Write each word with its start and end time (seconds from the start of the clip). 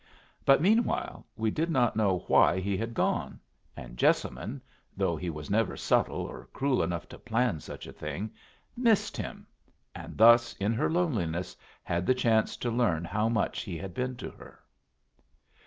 But 0.45 0.63
meanwhile 0.63 1.27
we 1.37 1.51
did 1.51 1.69
not 1.69 1.95
know 1.95 2.23
why 2.25 2.59
he 2.59 2.75
had 2.75 2.95
gone, 2.95 3.39
and 3.77 3.97
Jessamine 3.97 4.59
(though 4.97 5.15
he 5.15 5.29
was 5.29 5.51
never 5.51 5.77
subtle 5.77 6.15
or 6.21 6.49
cruel 6.53 6.81
enough 6.81 7.07
to 7.09 7.19
plan 7.19 7.59
such 7.59 7.85
a 7.85 7.93
thing) 7.93 8.31
missed 8.75 9.15
him, 9.15 9.45
and 9.93 10.17
thus 10.17 10.55
in 10.55 10.73
her 10.73 10.89
loneliness 10.89 11.55
had 11.83 12.07
the 12.07 12.15
chance 12.15 12.57
to 12.57 12.71
learn 12.71 13.05
how 13.05 13.29
much 13.29 13.61
he 13.61 13.77
had 13.77 13.93
been 13.93 14.15
to 14.15 14.31
her. 14.31 14.59